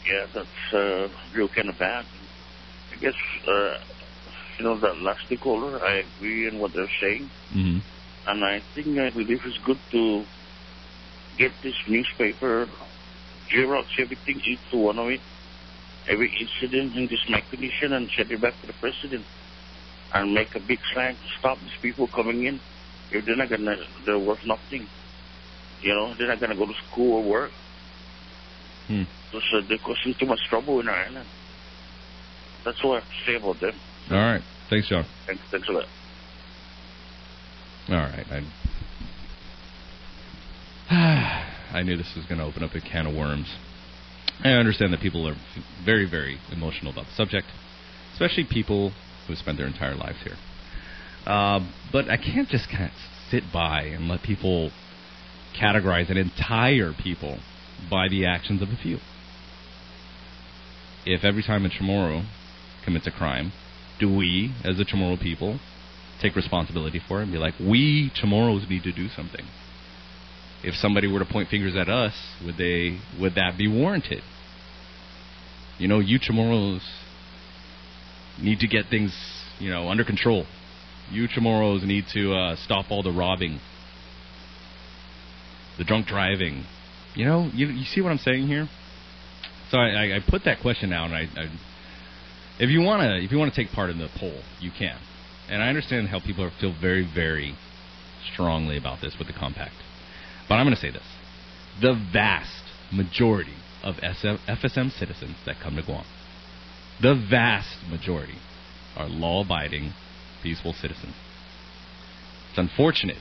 Yeah, 0.07 0.25
that's 0.33 0.73
uh, 0.73 1.09
real 1.35 1.49
kind 1.49 1.69
of 1.69 1.77
bad. 1.77 2.05
I 2.91 2.95
guess 2.95 3.13
uh, 3.47 3.77
you 4.57 4.65
know 4.65 4.79
that 4.79 4.97
last 4.97 5.25
caller. 5.41 5.83
I 5.83 6.03
agree 6.17 6.47
in 6.47 6.59
what 6.59 6.73
they're 6.73 6.89
saying, 7.01 7.29
hmm 7.51 7.79
and 8.27 8.43
I 8.43 8.61
think 8.75 8.97
I 8.99 9.09
believe 9.09 9.41
it's 9.43 9.57
good 9.65 9.79
to 9.91 10.23
get 11.37 11.51
this 11.63 11.75
newspaper, 11.87 12.69
Xerox 13.51 13.85
everything 13.97 14.39
into 14.45 14.77
one 14.77 14.99
of 14.99 15.07
it, 15.09 15.21
every 16.07 16.31
incident 16.39 16.95
in 16.95 17.07
this 17.07 17.23
mechanism, 17.29 17.93
and 17.93 18.09
send 18.15 18.31
it 18.31 18.41
back 18.41 18.59
to 18.61 18.67
the 18.67 18.73
president, 18.73 19.25
and 20.13 20.33
make 20.33 20.53
a 20.55 20.59
big 20.59 20.79
sign 20.93 21.15
to 21.15 21.27
stop 21.39 21.59
these 21.59 21.77
people 21.81 22.07
coming 22.07 22.45
in. 22.45 22.59
If 23.11 23.25
they're 23.25 23.35
not 23.35 23.49
gonna, 23.49 23.75
they're 24.05 24.19
worth 24.19 24.45
nothing. 24.45 24.87
You 25.81 25.93
know, 25.93 26.13
they're 26.17 26.27
not 26.27 26.39
gonna 26.39 26.55
go 26.55 26.65
to 26.65 26.73
school 26.91 27.17
or 27.17 27.29
work. 27.29 27.51
Hmm. 28.87 29.03
Because 29.31 29.47
uh, 29.53 29.61
they're 29.67 29.77
causing 29.77 30.15
too 30.19 30.25
much 30.25 30.39
trouble 30.49 30.79
in 30.79 30.89
our 30.89 30.95
island. 30.95 31.27
That's 32.65 32.79
all 32.83 32.93
I 32.93 32.99
have 32.99 33.09
to 33.09 33.25
say 33.25 33.35
about 33.35 33.59
them. 33.61 33.79
All 34.11 34.17
right, 34.17 34.41
thanks, 34.69 34.89
John. 34.89 35.05
Thanks, 35.25 35.41
thanks 35.51 35.69
a 35.69 35.71
lot. 35.71 35.85
All 37.89 37.95
right, 37.95 38.25
I 38.31 38.41
I 41.71 41.83
knew 41.83 41.95
this 41.97 42.13
was 42.15 42.25
going 42.25 42.39
to 42.39 42.45
open 42.45 42.63
up 42.63 42.73
a 42.73 42.81
can 42.81 43.05
of 43.05 43.15
worms. 43.15 43.55
I 44.43 44.49
understand 44.53 44.91
that 44.93 45.01
people 45.01 45.27
are 45.27 45.35
very, 45.85 46.09
very 46.09 46.39
emotional 46.51 46.91
about 46.91 47.05
the 47.05 47.13
subject, 47.13 47.47
especially 48.13 48.45
people 48.49 48.91
who 49.27 49.35
spend 49.35 49.59
their 49.59 49.67
entire 49.67 49.95
lives 49.95 50.17
here. 50.23 50.35
Uh, 51.25 51.59
but 51.91 52.09
I 52.09 52.17
can't 52.17 52.49
just 52.49 52.69
kind 52.71 52.85
of 52.85 52.91
sit 53.29 53.43
by 53.53 53.83
and 53.83 54.07
let 54.07 54.23
people 54.23 54.71
categorize 55.57 56.09
an 56.09 56.17
entire 56.17 56.93
people 56.93 57.39
by 57.89 58.07
the 58.07 58.25
actions 58.25 58.61
of 58.61 58.69
a 58.69 58.75
few. 58.75 58.99
If 61.05 61.23
every 61.23 61.43
time 61.43 61.65
a 61.65 61.69
Chamorro 61.69 62.25
commits 62.83 63.07
a 63.07 63.11
crime, 63.11 63.51
do 63.99 64.13
we, 64.13 64.53
as 64.63 64.77
the 64.77 64.85
Chamorro 64.85 65.19
people, 65.19 65.59
take 66.21 66.35
responsibility 66.35 67.01
for 67.07 67.19
it 67.19 67.23
and 67.23 67.31
be 67.31 67.37
like, 67.37 67.53
we 67.59 68.11
Chamorros 68.21 68.69
need 68.69 68.83
to 68.83 68.91
do 68.91 69.07
something? 69.09 69.45
If 70.63 70.75
somebody 70.75 71.07
were 71.07 71.19
to 71.19 71.25
point 71.25 71.49
fingers 71.49 71.75
at 71.75 71.87
us, 71.87 72.13
would 72.45 72.57
they 72.57 72.99
would 73.19 73.35
that 73.35 73.57
be 73.57 73.67
warranted? 73.67 74.21
You 75.77 75.87
know, 75.87 75.99
you 75.99 76.19
Chamorros 76.19 76.81
need 78.41 78.59
to 78.59 78.67
get 78.67 78.87
things, 78.89 79.15
you 79.59 79.69
know, 79.69 79.89
under 79.89 80.03
control. 80.03 80.45
You 81.09 81.27
Chamorros 81.27 81.83
need 81.83 82.05
to 82.13 82.33
uh, 82.33 82.55
stop 82.57 82.91
all 82.91 83.03
the 83.03 83.11
robbing, 83.11 83.61
the 85.79 85.85
drunk 85.85 86.05
driving. 86.05 86.65
You 87.15 87.25
know, 87.25 87.49
you 87.51 87.67
you 87.67 87.85
see 87.85 88.01
what 88.01 88.11
I'm 88.11 88.19
saying 88.19 88.45
here? 88.45 88.69
So 89.71 89.77
I, 89.77 90.15
I, 90.15 90.19
put 90.27 90.45
that 90.45 90.61
question 90.61 90.91
out, 90.93 91.05
and 91.05 91.15
I, 91.15 91.21
I 91.41 91.45
if 92.59 92.69
you 92.69 92.81
wanna 92.81 93.17
if 93.17 93.31
you 93.31 93.39
wanna 93.39 93.55
take 93.55 93.71
part 93.71 93.89
in 93.89 93.97
the 93.97 94.09
poll, 94.19 94.41
you 94.59 94.69
can. 94.77 94.99
And 95.49 95.63
I 95.63 95.69
understand 95.69 96.09
how 96.09 96.19
people 96.19 96.51
feel 96.59 96.75
very 96.79 97.07
very 97.11 97.55
strongly 98.31 98.77
about 98.77 99.01
this 99.01 99.15
with 99.17 99.27
the 99.27 99.33
compact. 99.33 99.73
But 100.47 100.55
I'm 100.55 100.65
going 100.65 100.75
to 100.75 100.81
say 100.81 100.91
this: 100.91 101.03
the 101.81 101.93
vast 102.13 102.63
majority 102.91 103.55
of 103.83 103.95
SF, 103.95 104.39
FSM 104.47 104.91
citizens 104.91 105.37
that 105.45 105.55
come 105.61 105.75
to 105.77 105.81
Guam, 105.81 106.05
the 107.01 107.15
vast 107.15 107.77
majority, 107.89 108.39
are 108.97 109.07
law-abiding, 109.07 109.93
peaceful 110.43 110.73
citizens. 110.73 111.15
It's 112.49 112.57
unfortunate 112.57 113.17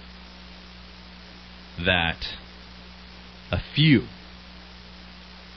that 1.84 2.24
a 3.50 3.60
few 3.74 4.06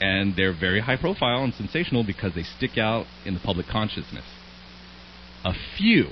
and 0.01 0.35
they're 0.35 0.53
very 0.53 0.79
high 0.79 0.97
profile 0.97 1.43
and 1.43 1.53
sensational 1.53 2.03
because 2.03 2.33
they 2.33 2.41
stick 2.41 2.77
out 2.77 3.05
in 3.23 3.35
the 3.35 3.39
public 3.39 3.67
consciousness. 3.67 4.25
A 5.45 5.53
few 5.77 6.09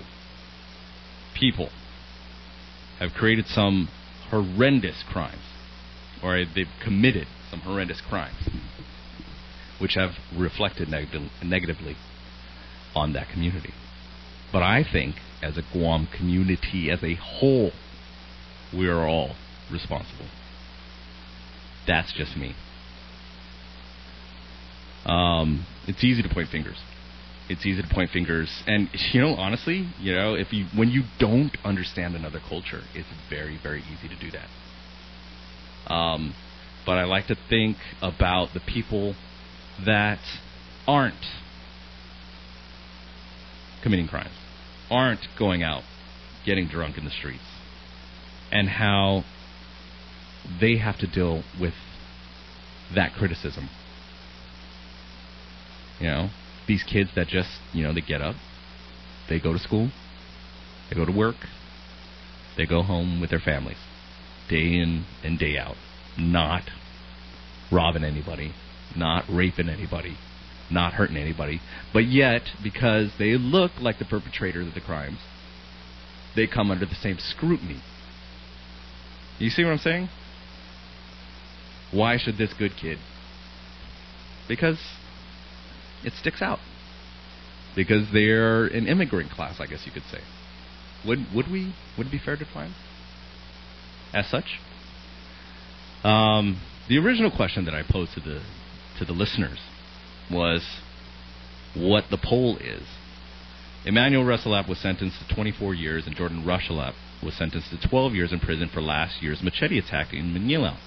people 1.33 1.69
have 2.99 3.13
created 3.13 3.47
some 3.47 3.89
horrendous 4.29 5.03
crimes, 5.03 5.41
or 6.23 6.45
they've 6.45 6.67
committed 6.83 7.27
some 7.49 7.61
horrendous 7.61 7.99
crimes, 8.01 8.47
which 9.79 9.95
have 9.95 10.11
reflected 10.35 10.87
neg- 10.87 11.07
negatively 11.43 11.95
on 12.95 13.13
that 13.13 13.29
community. 13.29 13.73
But 14.51 14.61
I 14.61 14.83
think, 14.83 15.15
as 15.41 15.57
a 15.57 15.63
Guam 15.73 16.07
community 16.07 16.91
as 16.91 17.03
a 17.03 17.15
whole, 17.15 17.71
we 18.71 18.87
are 18.87 19.07
all 19.07 19.35
responsible. 19.71 20.25
That's 21.89 22.13
just 22.13 22.37
me. 22.37 22.53
Um, 25.05 25.65
it's 25.87 26.03
easy 26.03 26.21
to 26.21 26.29
point 26.29 26.49
fingers. 26.49 26.77
It's 27.49 27.65
easy 27.65 27.81
to 27.81 27.87
point 27.91 28.11
fingers, 28.11 28.47
and 28.67 28.89
you 29.11 29.21
know, 29.21 29.33
honestly, 29.33 29.89
you 29.99 30.15
know, 30.15 30.35
if 30.35 30.53
you 30.53 30.67
when 30.75 30.89
you 30.89 31.01
don't 31.17 31.57
understand 31.65 32.15
another 32.15 32.39
culture, 32.47 32.81
it's 32.93 33.07
very, 33.27 33.57
very 33.61 33.81
easy 33.81 34.07
to 34.07 34.15
do 34.19 34.29
that. 34.29 35.91
Um, 35.91 36.35
but 36.85 36.99
I 36.99 37.05
like 37.05 37.25
to 37.27 37.35
think 37.49 37.77
about 38.03 38.49
the 38.53 38.59
people 38.59 39.15
that 39.83 40.19
aren't 40.87 41.25
committing 43.81 44.07
crimes, 44.07 44.35
aren't 44.91 45.21
going 45.39 45.63
out 45.63 45.81
getting 46.45 46.67
drunk 46.67 46.99
in 46.99 47.05
the 47.05 47.11
streets, 47.11 47.43
and 48.51 48.69
how 48.69 49.23
they 50.59 50.77
have 50.77 50.97
to 50.99 51.07
deal 51.07 51.43
with 51.59 51.73
that 52.95 53.13
criticism. 53.13 53.69
You 55.99 56.07
know, 56.07 56.29
these 56.67 56.83
kids 56.83 57.09
that 57.15 57.27
just, 57.27 57.49
you 57.73 57.83
know, 57.83 57.93
they 57.93 58.01
get 58.01 58.21
up, 58.21 58.35
they 59.27 59.39
go 59.39 59.53
to 59.53 59.59
school, 59.59 59.91
they 60.89 60.95
go 60.95 61.05
to 61.05 61.11
work, 61.11 61.35
they 62.57 62.65
go 62.65 62.81
home 62.81 63.21
with 63.21 63.29
their 63.29 63.39
families, 63.39 63.77
day 64.49 64.79
in 64.79 65.05
and 65.23 65.37
day 65.37 65.57
out, 65.57 65.75
not 66.17 66.63
robbing 67.71 68.03
anybody, 68.03 68.53
not 68.95 69.25
raping 69.29 69.69
anybody, 69.69 70.17
not 70.71 70.93
hurting 70.93 71.17
anybody. 71.17 71.59
But 71.93 72.07
yet, 72.07 72.43
because 72.63 73.11
they 73.19 73.37
look 73.37 73.71
like 73.79 73.99
the 73.99 74.05
perpetrators 74.05 74.67
of 74.67 74.73
the 74.73 74.81
crimes, 74.81 75.19
they 76.35 76.47
come 76.47 76.71
under 76.71 76.85
the 76.85 76.95
same 76.95 77.17
scrutiny. 77.19 77.81
You 79.37 79.49
see 79.49 79.63
what 79.63 79.71
I'm 79.71 79.79
saying? 79.79 80.09
Why 81.91 82.17
should 82.17 82.37
this 82.37 82.53
good 82.53 82.71
kid? 82.79 82.99
Because 84.47 84.79
it 86.03 86.13
sticks 86.13 86.41
out. 86.41 86.59
Because 87.75 88.07
they're 88.11 88.65
an 88.65 88.87
immigrant 88.87 89.31
class, 89.31 89.59
I 89.59 89.67
guess 89.67 89.85
you 89.85 89.91
could 89.91 90.03
say. 90.11 90.19
Would 91.05 91.27
would 91.33 91.49
we 91.49 91.73
would 91.97 92.07
it 92.07 92.11
be 92.11 92.19
fair 92.19 92.35
to 92.35 92.43
define 92.43 92.73
as 94.13 94.27
such? 94.29 94.59
Um, 96.03 96.61
the 96.87 96.97
original 96.97 97.31
question 97.31 97.65
that 97.65 97.73
I 97.73 97.83
posed 97.87 98.13
to 98.15 98.19
the 98.19 98.41
to 98.97 99.05
the 99.05 99.13
listeners 99.13 99.59
was 100.29 100.65
what 101.75 102.05
the 102.09 102.17
poll 102.17 102.57
is. 102.57 102.83
Emmanuel 103.85 104.25
Resaelap 104.25 104.67
was 104.67 104.77
sentenced 104.79 105.17
to 105.25 105.35
24 105.35 105.73
years, 105.73 106.05
and 106.05 106.15
Jordan 106.15 106.43
Rushalapp 106.43 106.93
was 107.23 107.33
sentenced 107.35 107.69
to 107.69 107.87
12 107.87 108.13
years 108.13 108.33
in 108.33 108.39
prison 108.39 108.69
for 108.73 108.81
last 108.81 109.21
year's 109.21 109.41
machete 109.41 109.79
attack 109.79 110.13
in 110.13 110.33
Mangilao. 110.33 110.77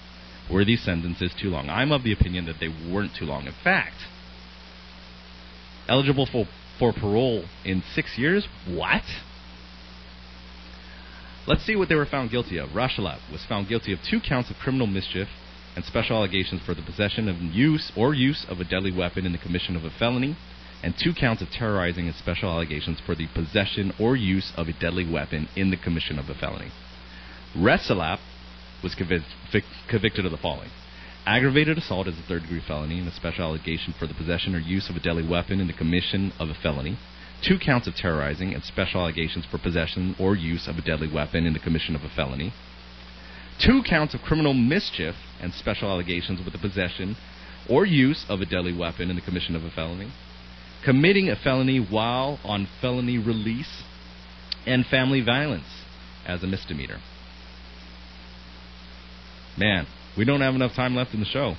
Were 0.51 0.65
these 0.65 0.83
sentences 0.83 1.33
too 1.41 1.49
long? 1.49 1.71
I'm 1.71 1.93
of 1.93 2.03
the 2.03 2.13
opinion 2.13 2.47
that 2.47 2.57
they 2.61 2.69
weren't 2.69 3.13
too 3.19 3.25
long. 3.25 3.47
In 3.47 3.55
fact, 3.65 3.97
eligible 5.89 6.27
for, 6.31 6.47
for 6.79 6.93
parole 6.93 7.45
in 7.65 7.83
six 7.95 8.19
years? 8.19 8.47
What? 8.67 9.03
Let's 11.47 11.65
see 11.65 11.75
what 11.75 11.89
they 11.89 11.95
were 11.95 12.07
found 12.07 12.31
guilty 12.31 12.59
of. 12.59 12.71
Rushalapp 12.71 13.31
was 13.31 13.45
found 13.49 13.69
guilty 13.69 13.93
of 13.93 13.99
two 14.09 14.21
counts 14.21 14.51
of 14.51 14.57
criminal 14.57 14.87
mischief 14.87 15.29
and 15.75 15.85
special 15.85 16.17
allegations 16.17 16.63
for 16.65 16.75
the 16.75 16.83
possession 16.83 17.29
of 17.29 17.37
use 17.41 17.91
or 17.97 18.15
use 18.15 18.45
of 18.49 18.61
a 18.61 18.65
deadly 18.65 18.93
weapon 18.93 19.27
in 19.27 19.33
the 19.33 19.39
commission 19.39 19.75
of 19.75 19.85
a 19.85 19.91
felony, 19.91 20.37
and 20.83 20.95
two 20.97 21.15
counts 21.15 21.41
of 21.41 21.49
terrorizing 21.51 22.07
and 22.07 22.15
special 22.17 22.51
allegations 22.51 22.99
for 23.05 23.15
the 23.15 23.27
possession 23.35 23.93
or 23.99 24.17
use 24.17 24.53
of 24.57 24.69
a 24.69 24.73
deadly 24.73 25.11
weapon 25.11 25.49
in 25.57 25.71
the 25.71 25.77
commission 25.77 26.19
of 26.19 26.29
a 26.29 26.35
felony. 26.35 26.71
Resaelap 27.57 28.19
was 28.83 28.95
convic- 28.95 29.63
convicted 29.89 30.25
of 30.25 30.33
the 30.33 30.39
following. 30.39 30.71
Aggravated 31.25 31.79
assault 31.79 32.09
is 32.09 32.19
a 32.19 32.23
third 32.23 32.43
degree 32.43 32.63
felony 32.67 32.99
and 32.99 33.07
a 33.07 33.13
special 33.13 33.45
allegation 33.45 33.95
for 33.97 34.07
the 34.07 34.15
possession 34.15 34.55
or 34.55 34.59
use 34.59 34.91
of 34.91 34.97
a 34.97 35.01
deadly 35.01 35.27
weapon 35.27 35.61
in 35.61 35.69
the 35.69 35.73
commission 35.73 36.33
of 36.41 36.49
a 36.49 36.55
felony, 36.55 36.99
two 37.47 37.59
counts 37.59 37.87
of 37.87 37.95
terrorizing 37.95 38.53
and 38.53 38.65
special 38.65 39.01
allegations 39.01 39.45
for 39.47 39.59
possession 39.59 40.17
or 40.19 40.35
use 40.35 40.67
of 40.67 40.77
a 40.77 40.83
deadly 40.83 41.13
weapon 41.13 41.47
in 41.47 41.53
the 41.53 41.61
commission 41.61 41.95
of 41.95 42.03
a 42.03 42.09
felony, 42.09 42.53
two 43.65 43.83
counts 43.89 44.15
of 44.15 44.21
criminal 44.21 44.53
mischief 44.53 45.15
and 45.41 45.53
special 45.53 45.89
allegations 45.89 46.41
with 46.45 46.53
the 46.53 46.59
possession 46.59 47.17
or 47.71 47.87
use 47.87 48.25
of 48.29 48.41
a 48.41 48.47
deadly 48.47 48.77
weapon 48.77 49.09
in 49.09 49.17
the 49.17 49.23
commission 49.23 49.55
of 49.55 49.63
a 49.63 49.71
felony, 49.71 50.11
committing 50.85 51.29
a 51.29 51.37
felony 51.37 51.79
while 51.79 52.41
on 52.45 52.67
felony 52.81 53.19
release, 53.19 53.85
and 54.67 54.87
family 54.87 55.21
violence 55.21 55.85
as 56.27 56.43
a 56.43 56.47
misdemeanor. 56.47 56.99
Man, 59.59 59.87
we 60.17 60.25
don't 60.25 60.41
have 60.41 60.55
enough 60.55 60.75
time 60.75 60.97
left 60.97 61.15
in 61.15 61.21
the 61.21 61.27
show 61.27 61.55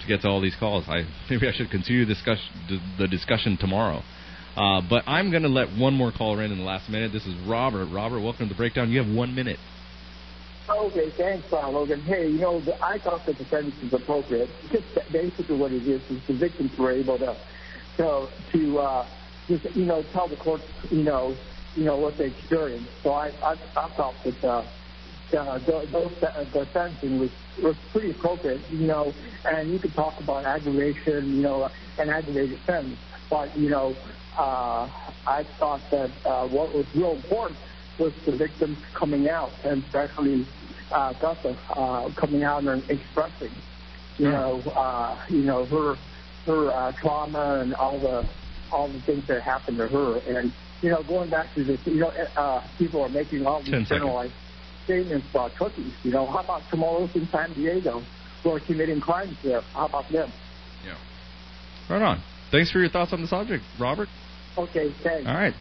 to 0.00 0.08
get 0.08 0.22
to 0.22 0.28
all 0.28 0.40
these 0.40 0.56
calls. 0.58 0.84
I 0.88 1.04
maybe 1.30 1.48
I 1.48 1.52
should 1.52 1.70
continue 1.70 2.04
discuss, 2.04 2.38
the 2.98 3.08
discussion 3.08 3.56
tomorrow. 3.58 4.02
Uh, 4.56 4.82
but 4.88 5.04
I'm 5.06 5.30
going 5.30 5.44
to 5.44 5.48
let 5.48 5.68
one 5.78 5.94
more 5.94 6.12
caller 6.12 6.42
in 6.42 6.52
in 6.52 6.58
the 6.58 6.64
last 6.64 6.90
minute. 6.90 7.10
This 7.12 7.24
is 7.24 7.34
Robert. 7.48 7.86
Robert, 7.86 8.20
welcome 8.20 8.48
to 8.48 8.54
the 8.54 8.56
breakdown. 8.56 8.90
You 8.90 9.02
have 9.02 9.10
one 9.10 9.34
minute. 9.34 9.58
Okay, 10.68 11.10
thanks, 11.16 11.46
uh, 11.52 11.68
Logan. 11.68 12.02
Hey, 12.02 12.28
you 12.28 12.38
know, 12.38 12.60
the, 12.60 12.80
I 12.84 12.98
thought 12.98 13.24
that 13.26 13.38
the 13.38 13.44
sentence 13.46 13.74
is 13.82 13.92
appropriate. 13.92 14.48
Just 14.72 14.84
basically 15.10 15.56
what 15.56 15.72
it 15.72 15.86
is 15.88 16.02
is 16.10 16.20
the 16.26 16.36
victims 16.36 16.70
were 16.78 16.92
able 16.92 17.18
to, 17.18 17.36
to, 17.96 18.28
to 18.52 18.78
uh, 18.78 19.08
just, 19.48 19.74
you 19.74 19.84
know, 19.86 20.04
tell 20.12 20.28
the 20.28 20.36
court, 20.36 20.60
you 20.90 21.02
know, 21.02 21.36
you 21.74 21.84
know 21.84 21.96
what 21.96 22.16
they 22.16 22.26
experienced. 22.26 22.90
So 23.02 23.12
I, 23.12 23.28
I, 23.42 23.56
I 23.76 23.96
thought 23.96 24.14
that 24.24 24.44
uh, 24.44 24.64
uh, 25.34 25.58
those, 25.58 25.92
uh, 26.22 26.44
the 26.52 26.66
sentencing 26.72 27.18
was 27.18 27.30
was 27.62 27.76
pretty 27.92 28.10
appropriate, 28.10 28.60
you 28.70 28.86
know. 28.86 29.12
And 29.44 29.72
you 29.72 29.78
could 29.78 29.94
talk 29.94 30.18
about 30.20 30.44
aggravation, 30.44 31.36
you 31.36 31.42
know, 31.42 31.70
an 31.98 32.10
aggravated 32.10 32.58
sentence, 32.66 32.98
but 33.28 33.56
you 33.56 33.68
know, 33.68 33.94
uh, 34.36 34.88
I 35.26 35.44
thought 35.58 35.82
that 35.90 36.10
uh, 36.24 36.46
what 36.48 36.74
was 36.74 36.86
real 36.94 37.12
important 37.12 37.58
was 37.98 38.12
the 38.24 38.32
victims 38.32 38.78
coming 38.94 39.28
out, 39.28 39.52
and 39.64 39.82
especially 39.84 40.46
uh, 40.90 41.12
Gutha 41.14 41.56
uh, 41.70 42.10
coming 42.10 42.42
out 42.42 42.64
and 42.64 42.82
expressing, 42.90 43.52
you 44.18 44.30
know, 44.30 44.60
uh, 44.74 45.16
you 45.28 45.42
know 45.42 45.64
her 45.66 45.96
her 46.46 46.72
uh, 46.72 46.92
trauma 46.92 47.60
and 47.60 47.74
all 47.74 47.98
the 47.98 48.26
all 48.70 48.88
the 48.88 49.00
things 49.00 49.26
that 49.26 49.42
happened 49.42 49.78
to 49.78 49.88
her, 49.88 50.18
and 50.26 50.52
you 50.82 50.90
know, 50.90 51.02
going 51.02 51.30
back 51.30 51.54
to 51.54 51.62
this, 51.62 51.86
you 51.86 52.00
know, 52.00 52.12
uh, 52.36 52.60
people 52.76 53.02
are 53.02 53.08
making 53.08 53.46
all 53.46 53.62
these 53.62 53.88
generalized 53.88 54.32
statements 54.84 55.26
about 55.30 55.52
Chuukese. 55.54 55.92
You 56.02 56.12
know, 56.12 56.26
how 56.26 56.40
about 56.40 56.62
Chamorros 56.70 57.14
in 57.14 57.28
San 57.28 57.52
Diego 57.54 58.02
who 58.42 58.50
are 58.50 58.60
committing 58.60 59.00
crimes 59.00 59.36
there? 59.42 59.60
How 59.72 59.86
about 59.86 60.10
them? 60.10 60.32
Yeah. 60.84 60.96
Right 61.88 62.02
on. 62.02 62.22
Thanks 62.50 62.70
for 62.70 62.80
your 62.80 62.90
thoughts 62.90 63.12
on 63.12 63.22
the 63.22 63.28
subject, 63.28 63.64
Robert. 63.78 64.08
Okay, 64.58 64.92
thanks. 65.02 65.26
All 65.26 65.34
right. 65.34 65.54